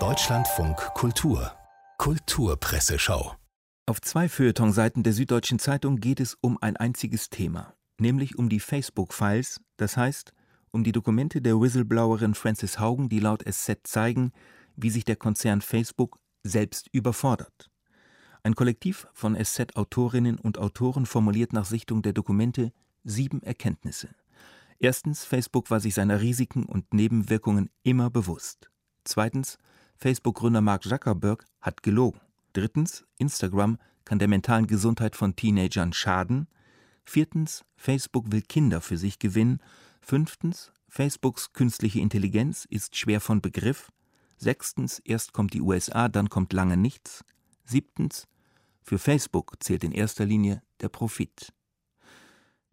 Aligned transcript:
Deutschlandfunk 0.00 0.76
Kultur 0.94 1.52
Kulturpresseschau 1.98 3.36
Auf 3.86 4.00
zwei 4.00 4.28
Feuilletonseiten 4.28 5.04
der 5.04 5.12
Süddeutschen 5.12 5.60
Zeitung 5.60 5.98
geht 5.98 6.18
es 6.18 6.36
um 6.40 6.58
ein 6.60 6.76
einziges 6.76 7.30
Thema, 7.30 7.76
nämlich 8.00 8.36
um 8.36 8.48
die 8.48 8.58
Facebook-Files, 8.58 9.60
das 9.76 9.96
heißt 9.96 10.32
um 10.72 10.82
die 10.82 10.90
Dokumente 10.90 11.40
der 11.40 11.60
Whistleblowerin 11.60 12.34
Frances 12.34 12.80
Haugen, 12.80 13.08
die 13.08 13.20
laut 13.20 13.44
SZ 13.48 13.78
zeigen, 13.84 14.32
wie 14.74 14.90
sich 14.90 15.04
der 15.04 15.14
Konzern 15.14 15.60
Facebook 15.60 16.18
selbst 16.42 16.88
überfordert. 16.90 17.70
Ein 18.42 18.56
Kollektiv 18.56 19.06
von 19.12 19.36
SZ-Autorinnen 19.36 20.40
und 20.40 20.58
Autoren 20.58 21.06
formuliert 21.06 21.52
nach 21.52 21.64
Sichtung 21.64 22.02
der 22.02 22.12
Dokumente 22.12 22.72
sieben 23.04 23.40
Erkenntnisse. 23.44 24.08
Erstens, 24.78 25.24
Facebook 25.24 25.70
war 25.70 25.80
sich 25.80 25.94
seiner 25.94 26.20
Risiken 26.20 26.64
und 26.64 26.92
Nebenwirkungen 26.92 27.70
immer 27.82 28.10
bewusst. 28.10 28.70
Zweitens, 29.04 29.58
Facebook-Gründer 29.96 30.60
Mark 30.60 30.82
Zuckerberg 30.84 31.44
hat 31.60 31.82
gelogen. 31.82 32.20
Drittens, 32.52 33.04
Instagram 33.18 33.78
kann 34.04 34.18
der 34.18 34.28
mentalen 34.28 34.66
Gesundheit 34.66 35.16
von 35.16 35.36
Teenagern 35.36 35.92
schaden. 35.92 36.48
Viertens, 37.04 37.64
Facebook 37.76 38.32
will 38.32 38.42
Kinder 38.42 38.80
für 38.80 38.98
sich 38.98 39.18
gewinnen. 39.18 39.60
Fünftens, 40.00 40.72
Facebooks 40.88 41.52
künstliche 41.52 42.00
Intelligenz 42.00 42.66
ist 42.68 42.96
schwer 42.96 43.20
von 43.20 43.40
Begriff. 43.40 43.90
Sechstens, 44.36 44.98
erst 45.00 45.32
kommt 45.32 45.54
die 45.54 45.60
USA, 45.60 46.08
dann 46.08 46.28
kommt 46.28 46.52
lange 46.52 46.76
nichts. 46.76 47.24
Siebtens, 47.64 48.26
für 48.82 48.98
Facebook 48.98 49.56
zählt 49.60 49.84
in 49.84 49.92
erster 49.92 50.26
Linie 50.26 50.62
der 50.82 50.90
Profit. 50.90 51.53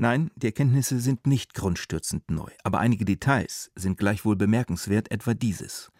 Nein, 0.00 0.30
die 0.36 0.46
Erkenntnisse 0.46 1.00
sind 1.00 1.26
nicht 1.26 1.54
grundstürzend 1.54 2.30
neu, 2.30 2.50
aber 2.62 2.78
einige 2.78 3.04
Details 3.04 3.72
sind 3.74 3.98
gleichwohl 3.98 4.36
bemerkenswert, 4.36 5.10
etwa 5.10 5.34
dieses. 5.34 5.90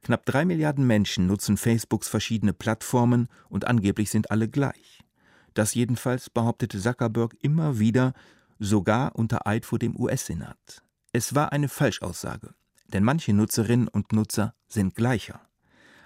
Knapp 0.00 0.24
drei 0.24 0.46
Milliarden 0.46 0.86
Menschen 0.86 1.26
nutzen 1.26 1.58
Facebooks 1.58 2.08
verschiedene 2.08 2.54
Plattformen 2.54 3.28
und 3.50 3.66
angeblich 3.66 4.10
sind 4.10 4.30
alle 4.30 4.48
gleich. 4.48 5.04
Das 5.52 5.74
jedenfalls 5.74 6.30
behauptete 6.30 6.80
Zuckerberg 6.80 7.36
immer 7.42 7.78
wieder, 7.78 8.14
sogar 8.58 9.14
unter 9.14 9.46
Eid 9.46 9.66
vor 9.66 9.78
dem 9.78 9.94
US-Senat. 10.00 10.82
Es 11.12 11.34
war 11.34 11.52
eine 11.52 11.68
Falschaussage, 11.68 12.54
denn 12.86 13.04
manche 13.04 13.34
Nutzerinnen 13.34 13.88
und 13.88 14.14
Nutzer 14.14 14.54
sind 14.68 14.94
gleicher. 14.94 15.42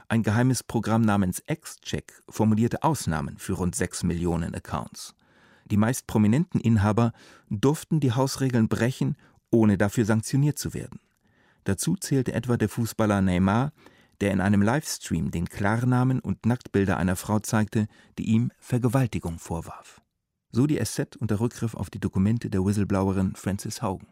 Ein 0.09 0.25
geheimes 0.25 0.65
Programm 0.65 1.03
namens 1.03 1.41
X-Check 1.47 2.21
formulierte 2.29 2.83
Ausnahmen 2.83 3.39
für 3.39 3.53
rund 3.53 3.77
sechs 3.77 4.03
Millionen 4.03 4.57
Accounts. 4.57 5.15
Die 5.73 5.79
meist 5.79 6.07
prominenten 6.07 6.61
Inhaber 6.61 7.15
durften 7.49 7.99
die 7.99 8.13
Hausregeln 8.13 8.69
brechen, 8.69 9.17
ohne 9.51 9.79
dafür 9.79 10.05
sanktioniert 10.05 10.59
zu 10.59 10.75
werden. 10.75 11.01
Dazu 11.65 11.97
zählte 11.97 12.35
etwa 12.35 12.59
der 12.59 12.69
Fußballer 12.69 13.23
Neymar, 13.23 13.73
der 14.21 14.33
in 14.33 14.43
einem 14.43 14.61
Livestream 14.61 15.31
den 15.31 15.49
Klarnamen 15.49 16.21
und 16.21 16.45
Nacktbilder 16.45 16.99
einer 16.99 17.17
Frau 17.17 17.39
zeigte, 17.39 17.89
die 18.19 18.25
ihm 18.25 18.53
Vergewaltigung 18.59 19.39
vorwarf. 19.39 20.03
So 20.51 20.67
die 20.67 20.77
SZ 20.77 21.17
unter 21.17 21.41
Rückgriff 21.41 21.75
auf 21.75 21.89
die 21.89 22.01
Dokumente 22.01 22.51
der 22.51 22.63
Whistleblowerin 22.63 23.35
Frances 23.35 23.81
Haugen. 23.81 24.09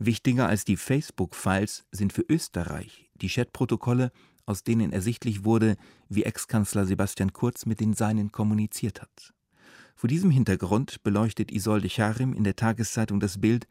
Wichtiger 0.00 0.48
als 0.48 0.64
die 0.64 0.76
Facebook-Files 0.76 1.84
sind 1.92 2.12
für 2.12 2.24
Österreich 2.28 3.08
die 3.14 3.28
Chatprotokolle, 3.28 4.10
aus 4.44 4.64
denen 4.64 4.92
ersichtlich 4.92 5.44
wurde, 5.44 5.76
wie 6.08 6.24
Ex-Kanzler 6.24 6.84
Sebastian 6.84 7.32
Kurz 7.32 7.64
mit 7.64 7.78
den 7.78 7.94
Seinen 7.94 8.32
kommuniziert 8.32 9.00
hat. 9.00 9.37
Vor 9.98 10.06
diesem 10.06 10.30
Hintergrund 10.30 11.02
beleuchtet 11.02 11.50
Isolde 11.50 11.88
Charim 11.88 12.32
in 12.32 12.44
der 12.44 12.54
Tageszeitung 12.54 13.18
das 13.18 13.40
Bild, 13.40 13.66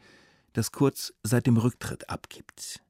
das 0.52 0.73
Kurz 0.73 1.14
seit 1.23 1.47
dem 1.47 1.56
Rücktritt 1.56 2.09
abgibt. 2.09 2.81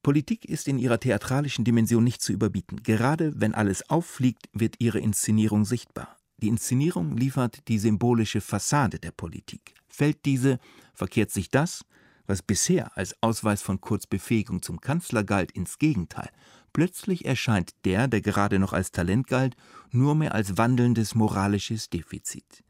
Politik 0.00 0.44
ist 0.44 0.68
in 0.68 0.78
ihrer 0.78 1.00
theatralischen 1.00 1.64
Dimension 1.64 2.04
nicht 2.04 2.22
zu 2.22 2.32
überbieten. 2.32 2.84
Gerade 2.84 3.32
wenn 3.34 3.52
alles 3.52 3.90
auffliegt, 3.90 4.48
wird 4.52 4.76
ihre 4.78 5.00
Inszenierung 5.00 5.64
sichtbar. 5.64 6.18
Die 6.36 6.46
Inszenierung 6.46 7.16
liefert 7.16 7.66
die 7.66 7.80
symbolische 7.80 8.40
Fassade 8.40 9.00
der 9.00 9.10
Politik. 9.10 9.74
Fällt 9.88 10.24
diese, 10.24 10.60
verkehrt 10.94 11.32
sich 11.32 11.50
das, 11.50 11.84
was 12.28 12.42
bisher 12.42 12.96
als 12.96 13.20
Ausweis 13.20 13.60
von 13.60 13.80
Kurzbefähigung 13.80 14.62
zum 14.62 14.80
Kanzler 14.80 15.24
galt, 15.24 15.50
ins 15.50 15.78
Gegenteil. 15.78 16.30
Plötzlich 16.78 17.24
erscheint 17.24 17.72
der, 17.84 18.06
der 18.06 18.20
gerade 18.20 18.60
noch 18.60 18.72
als 18.72 18.92
Talent 18.92 19.26
galt, 19.26 19.56
nur 19.90 20.14
mehr 20.14 20.32
als 20.32 20.58
wandelndes 20.58 21.16
moralisches 21.16 21.90
Defizit. 21.90 22.62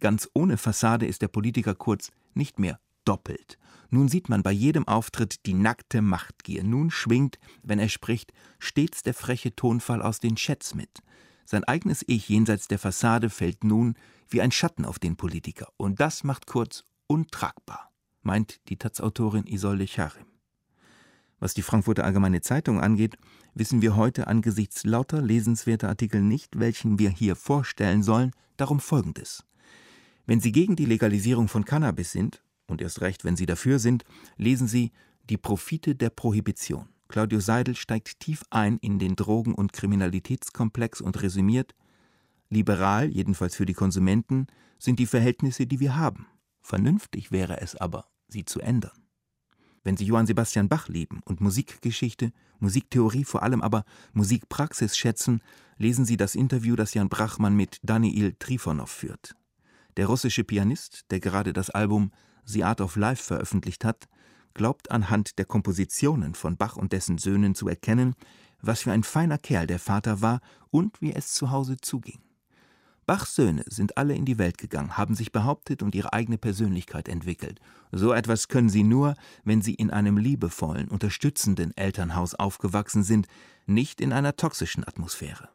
Ganz 0.00 0.28
ohne 0.34 0.56
Fassade 0.56 1.06
ist 1.06 1.22
der 1.22 1.28
Politiker 1.28 1.76
Kurz 1.76 2.10
nicht 2.34 2.58
mehr 2.58 2.80
doppelt. 3.04 3.58
Nun 3.88 4.08
sieht 4.08 4.28
man 4.28 4.42
bei 4.42 4.50
jedem 4.50 4.88
Auftritt 4.88 5.46
die 5.46 5.54
nackte 5.54 6.02
Machtgier. 6.02 6.64
Nun 6.64 6.90
schwingt, 6.90 7.38
wenn 7.62 7.78
er 7.78 7.88
spricht, 7.88 8.32
stets 8.58 9.04
der 9.04 9.14
freche 9.14 9.54
Tonfall 9.54 10.02
aus 10.02 10.18
den 10.18 10.34
Chats 10.34 10.74
mit. 10.74 10.98
Sein 11.44 11.62
eigenes 11.62 12.02
Ich 12.08 12.28
jenseits 12.28 12.66
der 12.66 12.80
Fassade 12.80 13.30
fällt 13.30 13.62
nun 13.62 13.94
wie 14.28 14.40
ein 14.40 14.50
Schatten 14.50 14.84
auf 14.84 14.98
den 14.98 15.14
Politiker. 15.14 15.68
Und 15.76 16.00
das 16.00 16.24
macht 16.24 16.48
Kurz 16.48 16.82
untragbar, 17.06 17.92
meint 18.22 18.58
die 18.68 18.76
Taz-Autorin 18.76 19.46
Isolde 19.46 19.86
Charim. 19.86 20.31
Was 21.42 21.54
die 21.54 21.62
Frankfurter 21.62 22.04
Allgemeine 22.04 22.40
Zeitung 22.40 22.80
angeht, 22.80 23.16
wissen 23.52 23.82
wir 23.82 23.96
heute 23.96 24.28
angesichts 24.28 24.84
lauter 24.84 25.20
lesenswerter 25.20 25.88
Artikel 25.88 26.22
nicht, 26.22 26.60
welchen 26.60 27.00
wir 27.00 27.10
hier 27.10 27.34
vorstellen 27.34 28.04
sollen, 28.04 28.30
darum 28.56 28.78
folgendes. 28.78 29.44
Wenn 30.24 30.38
Sie 30.38 30.52
gegen 30.52 30.76
die 30.76 30.84
Legalisierung 30.84 31.48
von 31.48 31.64
Cannabis 31.64 32.12
sind, 32.12 32.44
und 32.68 32.80
erst 32.80 33.00
recht, 33.00 33.24
wenn 33.24 33.34
Sie 33.34 33.46
dafür 33.46 33.80
sind, 33.80 34.04
lesen 34.36 34.68
Sie 34.68 34.92
Die 35.28 35.36
Profite 35.36 35.96
der 35.96 36.10
Prohibition. 36.10 36.90
Claudius 37.08 37.46
Seidel 37.46 37.74
steigt 37.74 38.20
tief 38.20 38.44
ein 38.50 38.78
in 38.78 39.00
den 39.00 39.16
Drogen- 39.16 39.56
und 39.56 39.72
Kriminalitätskomplex 39.72 41.00
und 41.00 41.20
resümiert 41.22 41.74
Liberal, 42.50 43.10
jedenfalls 43.10 43.56
für 43.56 43.66
die 43.66 43.74
Konsumenten, 43.74 44.46
sind 44.78 45.00
die 45.00 45.06
Verhältnisse, 45.06 45.66
die 45.66 45.80
wir 45.80 45.96
haben. 45.96 46.28
Vernünftig 46.60 47.32
wäre 47.32 47.60
es 47.60 47.74
aber, 47.74 48.06
sie 48.28 48.44
zu 48.44 48.60
ändern. 48.60 49.01
Wenn 49.84 49.96
Sie 49.96 50.04
Johann 50.04 50.26
Sebastian 50.26 50.68
Bach 50.68 50.88
lieben 50.88 51.20
und 51.24 51.40
Musikgeschichte, 51.40 52.32
Musiktheorie, 52.60 53.24
vor 53.24 53.42
allem 53.42 53.62
aber 53.62 53.84
Musikpraxis 54.12 54.96
schätzen, 54.96 55.40
lesen 55.76 56.04
Sie 56.04 56.16
das 56.16 56.34
Interview, 56.34 56.76
das 56.76 56.94
Jan 56.94 57.08
Brachmann 57.08 57.56
mit 57.56 57.78
Daniil 57.82 58.34
Trifonow 58.38 58.86
führt. 58.86 59.34
Der 59.96 60.06
russische 60.06 60.44
Pianist, 60.44 61.10
der 61.10 61.20
gerade 61.20 61.52
das 61.52 61.70
Album 61.70 62.12
The 62.44 62.64
Art 62.64 62.80
of 62.80 62.96
Life 62.96 63.24
veröffentlicht 63.24 63.84
hat, 63.84 64.08
glaubt 64.54 64.90
anhand 64.90 65.38
der 65.38 65.44
Kompositionen 65.44 66.34
von 66.34 66.56
Bach 66.56 66.76
und 66.76 66.92
dessen 66.92 67.18
Söhnen 67.18 67.54
zu 67.54 67.68
erkennen, 67.68 68.14
was 68.60 68.82
für 68.82 68.92
ein 68.92 69.02
feiner 69.02 69.38
Kerl 69.38 69.66
der 69.66 69.78
Vater 69.78 70.20
war 70.20 70.40
und 70.70 71.00
wie 71.00 71.12
es 71.12 71.32
zu 71.32 71.50
Hause 71.50 71.76
zuging. 71.80 72.20
Bachs 73.04 73.34
Söhne 73.34 73.64
sind 73.66 73.96
alle 73.96 74.14
in 74.14 74.24
die 74.24 74.38
Welt 74.38 74.58
gegangen, 74.58 74.96
haben 74.96 75.14
sich 75.14 75.32
behauptet 75.32 75.82
und 75.82 75.94
ihre 75.94 76.12
eigene 76.12 76.38
Persönlichkeit 76.38 77.08
entwickelt. 77.08 77.60
So 77.90 78.12
etwas 78.12 78.48
können 78.48 78.68
sie 78.68 78.84
nur, 78.84 79.14
wenn 79.44 79.60
sie 79.60 79.74
in 79.74 79.90
einem 79.90 80.16
liebevollen, 80.18 80.88
unterstützenden 80.88 81.76
Elternhaus 81.76 82.34
aufgewachsen 82.34 83.02
sind, 83.02 83.26
nicht 83.66 84.00
in 84.00 84.12
einer 84.12 84.36
toxischen 84.36 84.86
Atmosphäre. 84.86 85.48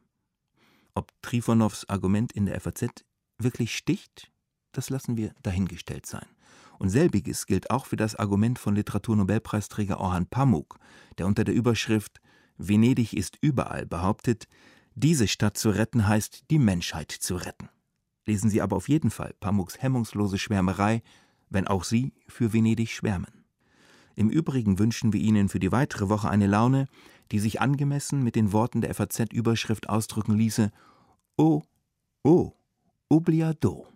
Ob 0.93 1.11
Trifonows 1.21 1.87
Argument 1.87 2.33
in 2.33 2.47
der 2.47 2.59
FAZ 2.59 3.05
wirklich 3.37 3.77
sticht, 3.77 4.31
das 4.73 4.89
lassen 4.89 5.15
wir 5.15 5.33
dahingestellt 5.43 6.05
sein. 6.05 6.25
Und 6.79 6.89
selbiges 6.89 7.45
gilt 7.45 7.71
auch 7.71 7.85
für 7.85 7.95
das 7.95 8.15
Argument 8.15 8.59
von 8.59 8.75
Literaturnobelpreisträger 8.75 9.99
Orhan 9.99 10.27
Pamuk, 10.27 10.79
der 11.17 11.27
unter 11.27 11.43
der 11.43 11.55
Überschrift 11.55 12.19
Venedig 12.57 13.13
ist 13.13 13.37
überall 13.41 13.85
behauptet, 13.85 14.47
diese 14.97 15.27
Stadt 15.27 15.57
zu 15.57 15.69
retten 15.69 16.07
heißt, 16.07 16.49
die 16.49 16.57
Menschheit 16.57 17.11
zu 17.11 17.35
retten. 17.35 17.69
Lesen 18.25 18.49
Sie 18.49 18.63
aber 18.63 18.75
auf 18.75 18.89
jeden 18.89 19.11
Fall 19.11 19.35
Pamuks 19.39 19.79
hemmungslose 19.79 20.39
Schwärmerei, 20.39 21.03
wenn 21.49 21.67
auch 21.67 21.83
Sie 21.83 22.13
für 22.27 22.51
Venedig 22.51 22.91
schwärmen. 22.91 23.45
Im 24.15 24.31
Übrigen 24.31 24.79
wünschen 24.79 25.13
wir 25.13 25.21
Ihnen 25.21 25.49
für 25.49 25.59
die 25.59 25.71
weitere 25.71 26.09
Woche 26.09 26.29
eine 26.29 26.47
Laune, 26.47 26.87
die 27.31 27.37
sich 27.37 27.61
angemessen 27.61 28.23
mit 28.23 28.35
den 28.35 28.51
Worten 28.51 28.81
der 28.81 28.95
FAZ-Überschrift 28.95 29.87
ausdrücken 29.87 30.35
ließe: 30.35 30.71
Oh, 31.37 31.61
oh, 32.23 32.53
Obliado. 33.07 33.87